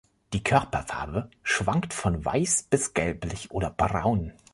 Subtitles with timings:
[0.33, 4.33] Die Körperfarbe schwankt von weiß bis gelblich oder braun.